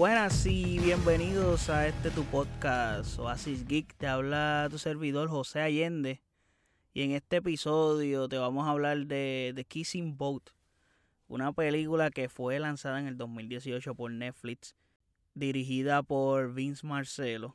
[0.00, 3.94] buenas y bienvenidos a este tu podcast Oasis Geek.
[3.98, 6.22] Te habla tu servidor José Allende.
[6.94, 10.52] Y en este episodio te vamos a hablar de The Kissing Boat,
[11.28, 14.74] una película que fue lanzada en el 2018 por Netflix,
[15.34, 17.54] dirigida por Vince Marcelo.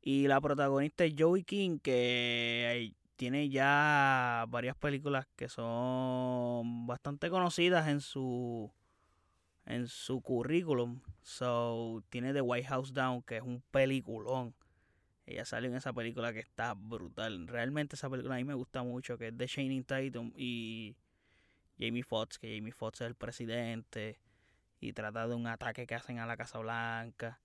[0.00, 7.88] Y la protagonista es Joey King, que tiene ya varias películas que son bastante conocidas
[7.88, 8.72] en su
[9.66, 11.00] en su currículum.
[11.22, 14.54] So, tiene The White House Down, que es un peliculón.
[15.26, 17.46] Ella salió en esa película que está brutal.
[17.46, 20.96] Realmente esa película a mí me gusta mucho, que es de Shining Tatum y
[21.78, 24.18] Jamie Foxx, que Jamie Foxx es el presidente
[24.80, 27.40] y trata de un ataque que hacen a la Casa Blanca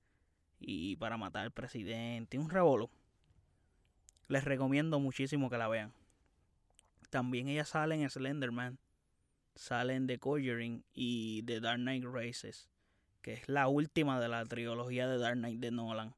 [0.59, 2.39] y para matar al presidente.
[2.39, 2.89] Un revolú.
[4.27, 5.93] Les recomiendo muchísimo que la vean.
[7.09, 8.79] También ella sale en Slenderman,
[9.55, 12.69] sale en The Conjuring y The Dark Knight Races,
[13.21, 16.15] que es la última de la trilogía de Dark Knight de Nolan,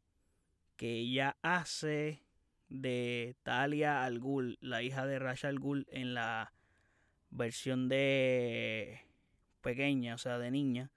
[0.76, 2.24] que ella hace
[2.70, 6.54] de Talia al Ghul, la hija de Rasha al Ghul en la
[7.30, 9.02] versión de
[9.62, 10.92] pequeña, o sea, de niña,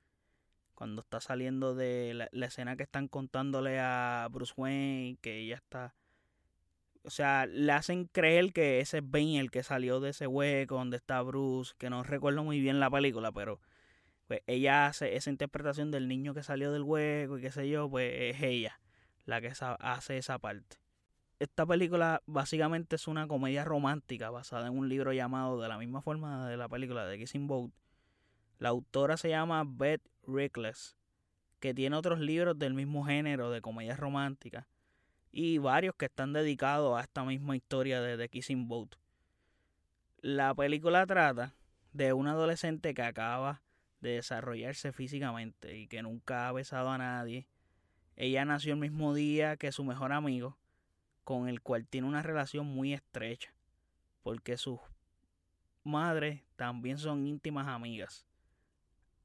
[0.75, 5.57] cuando está saliendo de la, la escena que están contándole a Bruce Wayne, que ella
[5.57, 5.95] está
[7.03, 10.77] o sea, le hacen creer que ese es Bane el que salió de ese hueco
[10.77, 13.61] donde está Bruce, que no recuerdo muy bien la película, pero
[14.27, 17.89] pues ella hace esa interpretación del niño que salió del hueco y qué sé yo,
[17.89, 18.81] pues es ella
[19.25, 20.77] la que hace esa parte.
[21.39, 26.03] Esta película básicamente es una comedia romántica basada en un libro llamado de la misma
[26.03, 27.73] forma de la película de Kissing Boat.
[28.59, 30.99] La autora se llama Beth Reckless,
[31.61, 34.67] que tiene otros libros del mismo género de comedias románticas
[35.33, 38.97] y varios que están dedicados a esta misma historia de The Kissing Boat.
[40.21, 41.55] La película trata
[41.93, 43.63] de un adolescente que acaba
[44.01, 47.47] de desarrollarse físicamente y que nunca ha besado a nadie.
[48.17, 50.59] Ella nació el mismo día que su mejor amigo,
[51.25, 53.55] con el cual tiene una relación muy estrecha,
[54.23, 54.81] porque sus
[55.85, 58.27] madres también son íntimas amigas.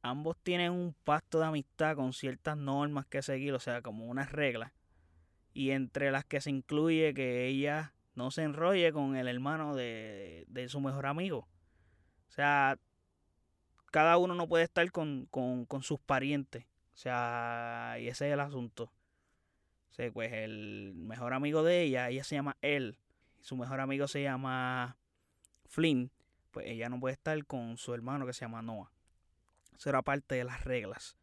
[0.01, 4.31] Ambos tienen un pacto de amistad con ciertas normas que seguir, o sea, como unas
[4.31, 4.71] reglas
[5.55, 10.45] y entre las que se incluye que ella no se enrolle con el hermano de,
[10.67, 11.47] su mejor amigo.
[12.27, 12.77] O sea,
[13.89, 15.29] cada uno no puede estar con,
[15.81, 16.65] sus parientes.
[16.93, 18.91] O sea, y ese es el asunto.
[19.91, 22.97] O sea, pues el mejor amigo de ella, ella se llama él.
[23.39, 24.97] Su mejor amigo se llama
[25.69, 26.11] Flynn.
[26.51, 28.91] Pues ella no puede estar con su hermano que se llama Noah.
[29.73, 31.17] Eso era parte de las reglas.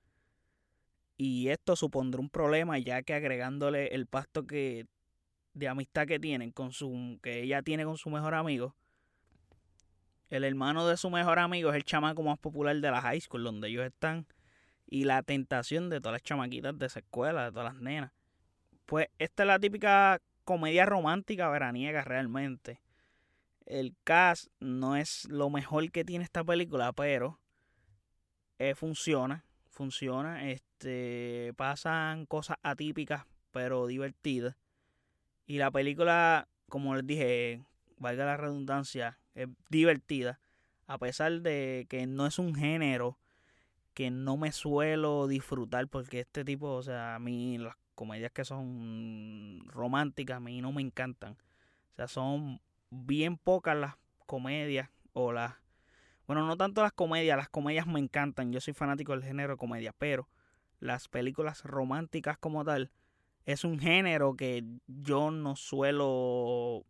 [1.24, 4.88] Y esto supondrá un problema ya que agregándole el pacto que
[5.54, 8.74] de amistad que tienen con su que ella tiene con su mejor amigo.
[10.30, 13.44] El hermano de su mejor amigo es el chamaco más popular de la high school
[13.44, 14.26] donde ellos están
[14.84, 18.10] y la tentación de todas las chamaquitas de esa escuela, de todas las nenas.
[18.84, 22.80] Pues esta es la típica comedia romántica veraniega realmente.
[23.64, 27.38] El cast no es lo mejor que tiene esta película, pero
[28.58, 30.50] eh, funciona funciona.
[30.50, 34.56] Este, pasan cosas atípicas, pero divertidas.
[35.46, 37.64] Y la película, como les dije,
[37.98, 40.40] valga la redundancia, es divertida.
[40.86, 43.18] A pesar de que no es un género
[43.94, 48.44] que no me suelo disfrutar, porque este tipo, o sea, a mí las comedias que
[48.44, 51.32] son románticas, a mí no me encantan.
[51.32, 52.60] O sea, son
[52.90, 53.94] bien pocas las
[54.26, 55.54] comedias o las
[56.32, 59.58] bueno, no tanto las comedias, las comedias me encantan, yo soy fanático del género de
[59.58, 60.30] comedia, pero
[60.80, 62.90] las películas románticas como tal
[63.44, 66.86] es un género que yo no suelo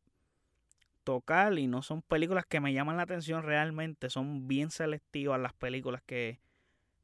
[1.03, 5.55] tocar y no son películas que me llaman la atención realmente, son bien selectivas las
[5.55, 6.39] películas que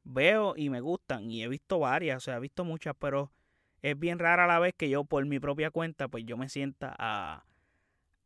[0.05, 1.29] veo y me gustan.
[1.29, 3.33] Y he visto varias, o sea, he visto muchas, pero
[3.81, 6.95] es bien rara la vez que yo por mi propia cuenta pues yo me sienta
[6.97, 7.43] a,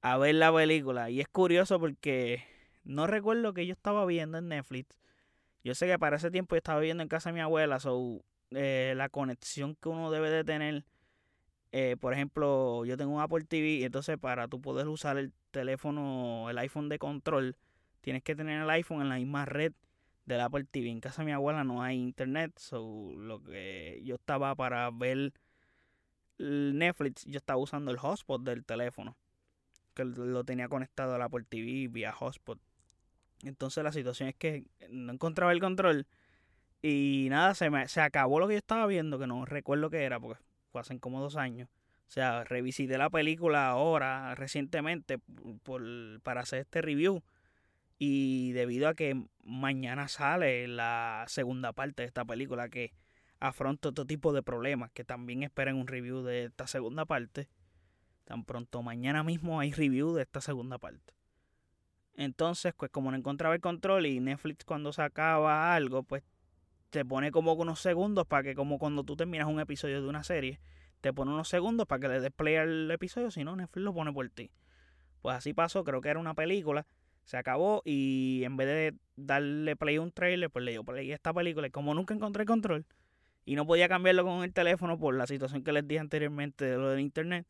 [0.02, 1.10] a ver la película.
[1.10, 2.53] Y es curioso porque
[2.84, 5.00] no recuerdo que yo estaba viendo en Netflix.
[5.64, 8.24] Yo sé que para ese tiempo yo estaba viendo en casa de mi abuela, so,
[8.52, 10.86] eh, la conexión que uno debe de tener.
[11.72, 16.50] Eh, por ejemplo, yo tengo un Apple TV, entonces para tú poder usar el teléfono,
[16.50, 17.58] el iPhone de control,
[18.02, 19.74] tienes que tener el iPhone en la misma red
[20.26, 20.90] del Apple TV.
[20.90, 25.34] En casa de mi abuela no hay internet, so lo que yo estaba para ver
[26.38, 29.18] Netflix, yo estaba usando el hotspot del teléfono,
[29.94, 32.60] que lo tenía conectado al Apple TV vía hotspot.
[33.44, 36.08] Entonces la situación es que no encontraba el control
[36.86, 40.04] y nada, se, me, se acabó lo que yo estaba viendo, que no recuerdo qué
[40.04, 41.70] era, porque fue hace como dos años.
[42.10, 45.18] O sea, revisité la película ahora, recientemente,
[45.64, 45.82] por,
[46.24, 47.24] para hacer este review.
[47.98, 52.92] Y debido a que mañana sale la segunda parte de esta película, que
[53.40, 57.48] afronta otro tipo de problemas que también esperen un review de esta segunda parte.
[58.26, 61.14] Tan pronto mañana mismo hay review de esta segunda parte.
[62.16, 66.24] Entonces, pues como no encontraba el control y Netflix cuando sacaba algo, pues
[66.90, 70.24] te pone como unos segundos para que como cuando tú terminas un episodio de una
[70.24, 70.60] serie,
[71.02, 73.94] te pone unos segundos para que le des play al episodio, si no Netflix lo
[73.94, 74.52] pone por ti.
[75.22, 76.86] Pues así pasó, creo que era una película,
[77.24, 81.12] se acabó y en vez de darle play a un trailer, pues le dio play
[81.12, 82.86] a esta película y como nunca encontré control
[83.46, 86.78] y no podía cambiarlo con el teléfono por la situación que les dije anteriormente de
[86.78, 87.48] lo del internet,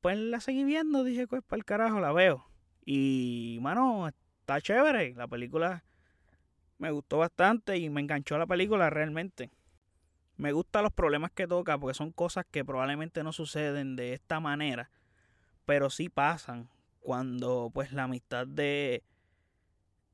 [0.00, 2.44] pues la seguí viendo, dije, pues para el carajo la veo.
[2.84, 5.14] Y, mano, está chévere.
[5.14, 5.84] La película
[6.78, 9.50] me gustó bastante y me enganchó la película realmente.
[10.36, 14.40] Me gustan los problemas que toca porque son cosas que probablemente no suceden de esta
[14.40, 14.90] manera,
[15.64, 16.68] pero sí pasan
[17.00, 19.04] cuando pues la amistad de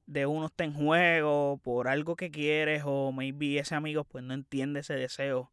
[0.06, 4.34] de uno está en juego por algo que quieres o maybe ese amigo pues no
[4.34, 5.52] entiende ese deseo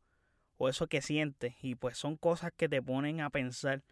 [0.58, 3.84] o eso que sientes y pues son cosas que te ponen a pensar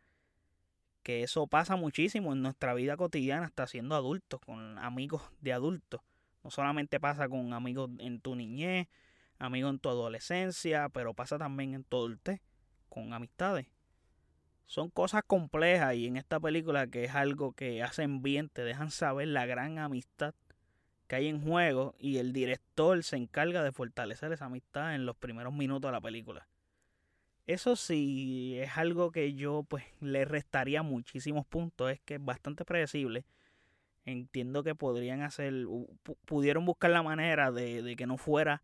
[1.06, 6.02] que eso pasa muchísimo en nuestra vida cotidiana, hasta siendo adultos, con amigos de adultos.
[6.44, 8.88] No solamente pasa con amigos en tu niñez,
[9.38, 12.42] amigos en tu adolescencia, pero pasa también en tu adultez,
[12.90, 13.68] con amistades.
[14.66, 18.90] Son cosas complejas y en esta película que es algo que hacen bien, te dejan
[18.90, 20.34] saber la gran amistad
[21.06, 25.16] que hay en juego y el director se encarga de fortalecer esa amistad en los
[25.16, 26.48] primeros minutos de la película.
[27.48, 32.66] Eso sí es algo que yo pues le restaría muchísimos puntos, es que es bastante
[32.66, 33.26] predecible.
[34.06, 35.54] Entiendo que podrían hacer,
[36.26, 38.64] pudieron buscar la manera de, de que no fuera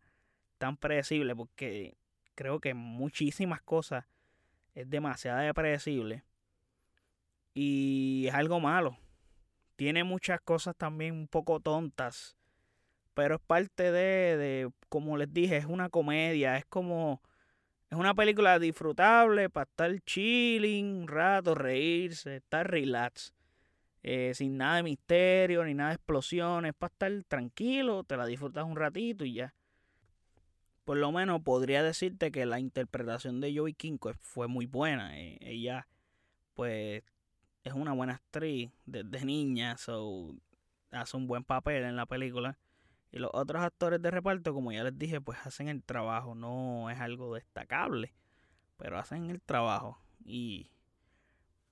[0.58, 1.96] tan predecible, porque
[2.34, 4.04] creo que muchísimas cosas
[4.74, 6.24] es demasiado predecible
[7.54, 8.96] y es algo malo.
[9.76, 12.36] Tiene muchas cosas también un poco tontas,
[13.14, 17.20] pero es parte de, de como les dije, es una comedia, es como
[17.92, 23.34] es una película disfrutable para estar chilling un rato, reírse, estar relax.
[24.02, 28.64] Eh, sin nada de misterio ni nada de explosiones, para estar tranquilo, te la disfrutas
[28.64, 29.54] un ratito y ya.
[30.86, 35.20] Por lo menos podría decirte que la interpretación de Joey King fue muy buena.
[35.20, 35.86] Eh, ella,
[36.54, 37.02] pues,
[37.62, 40.34] es una buena actriz desde niña, so
[40.90, 42.56] hace un buen papel en la película.
[43.12, 46.34] Y los otros actores de reparto, como ya les dije, pues hacen el trabajo.
[46.34, 48.14] No es algo destacable,
[48.78, 49.98] pero hacen el trabajo.
[50.24, 50.70] Y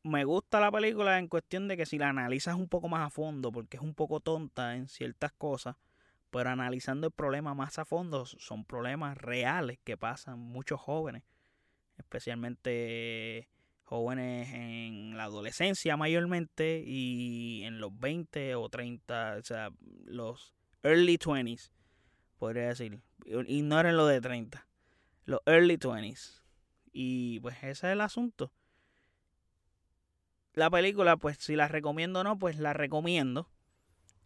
[0.03, 3.11] me gusta la película en cuestión de que si la analizas un poco más a
[3.11, 5.77] fondo, porque es un poco tonta en ciertas cosas,
[6.31, 11.23] pero analizando el problema más a fondo, son problemas reales que pasan muchos jóvenes,
[11.97, 13.49] especialmente
[13.83, 19.71] jóvenes en la adolescencia mayormente y en los 20 o 30, o sea,
[20.05, 21.71] los early 20s,
[22.38, 23.00] podría decir.
[23.27, 24.67] Ignoren lo de 30.
[25.27, 26.43] Los early 20s.
[26.93, 28.53] Y pues ese es el asunto.
[30.55, 33.49] La película, pues si la recomiendo o no, pues la recomiendo.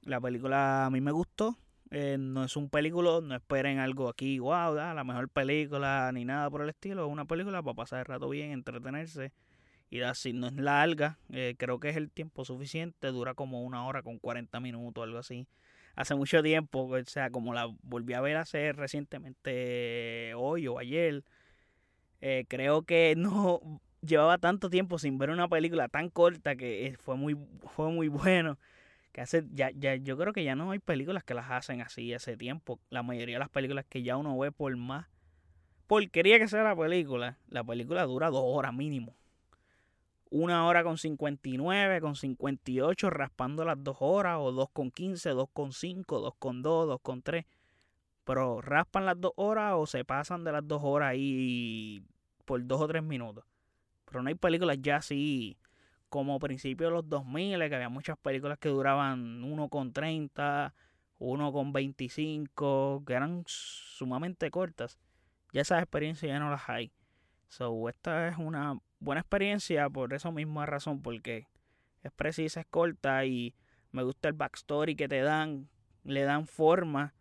[0.02, 1.58] La película a mí me gustó.
[1.90, 6.50] Eh, no es un película, no esperen algo aquí, wow, la mejor película ni nada
[6.50, 7.06] por el estilo.
[7.06, 9.32] Es una película para pasar el rato bien, entretenerse.
[9.90, 13.86] Y así no es larga, eh, creo que es el tiempo suficiente, dura como una
[13.86, 15.46] hora con 40 minutos, algo así
[15.96, 21.24] hace mucho tiempo, o sea, como la volví a ver hacer recientemente hoy o ayer,
[22.20, 26.96] eh, creo que no llevaba tanto tiempo sin ver una película tan corta que eh,
[26.96, 27.36] fue muy,
[27.74, 28.58] fue muy bueno.
[29.12, 32.12] Que hace, ya, ya, yo creo que ya no hay películas que las hacen así
[32.12, 32.80] hace tiempo.
[32.90, 35.06] La mayoría de las películas que ya uno ve por más
[35.86, 39.14] porquería que sea la película, la película dura dos horas mínimo
[40.34, 45.48] una hora con 59, con 58, raspando las dos horas, o dos con 15, dos
[45.52, 47.46] con 5, dos con 2, dos con 3.
[48.24, 52.02] Pero raspan las dos horas o se pasan de las dos horas ahí
[52.44, 53.44] por dos o tres minutos.
[54.06, 55.56] Pero no hay películas ya así
[56.08, 60.74] como principios de los 2000, que había muchas películas que duraban 1 con 30,
[61.18, 64.98] 1 con 25, que eran sumamente cortas.
[65.52, 66.90] Ya esas experiencias ya no las hay.
[67.46, 71.46] So, esta es una buena experiencia por esa misma razón, porque
[72.02, 73.54] es precisa, es corta y
[73.92, 75.68] me gusta el backstory que te dan,
[76.04, 77.14] le dan forma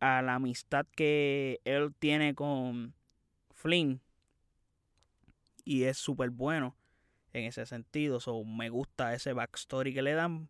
[0.00, 2.94] a la amistad que él tiene con
[3.50, 4.00] Flynn
[5.66, 6.76] y es súper bueno
[7.32, 8.20] en ese sentido.
[8.44, 10.48] Me gusta ese backstory que le dan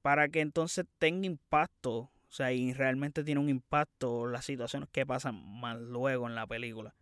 [0.00, 1.94] para que entonces tenga impacto.
[1.98, 6.46] O sea, y realmente tiene un impacto las situaciones que pasan más luego en la
[6.46, 6.94] película.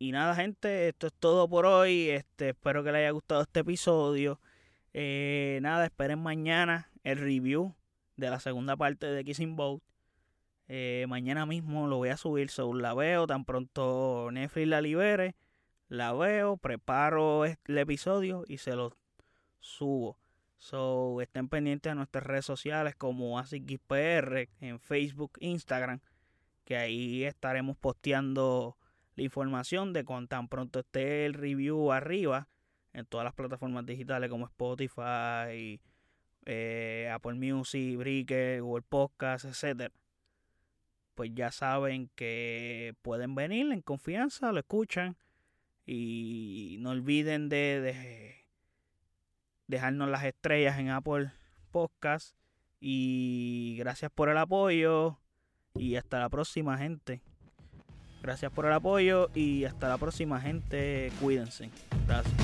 [0.00, 2.10] Y nada, gente, esto es todo por hoy.
[2.10, 4.40] Este, espero que les haya gustado este episodio.
[4.94, 7.74] Eh, nada, esperen mañana el review
[8.16, 9.82] de la segunda parte de Kissing Boat.
[10.68, 15.34] Eh, mañana mismo lo voy a subir, según la veo, tan pronto Netflix la libere,
[15.88, 18.96] la veo, preparo el episodio y se lo
[19.58, 20.16] subo.
[20.58, 26.00] So, estén pendientes a nuestras redes sociales como AsicGPR en Facebook, Instagram,
[26.64, 28.77] que ahí estaremos posteando
[29.18, 32.48] la información de cuando tan pronto esté el review arriba
[32.92, 35.80] en todas las plataformas digitales como Spotify,
[36.46, 39.92] eh, Apple Music, Breaker, Google Podcast, etcétera
[41.18, 45.16] pues ya saben que pueden venir en confianza, lo escuchan
[45.84, 48.44] y no olviden de,
[49.66, 51.32] dejarnos las estrellas en Apple
[51.72, 52.36] Podcast
[52.78, 55.18] y gracias por el apoyo
[55.74, 57.20] y hasta la próxima gente.
[58.22, 61.12] Gracias por el apoyo y hasta la próxima gente.
[61.20, 61.70] Cuídense.
[62.06, 62.34] Gracias.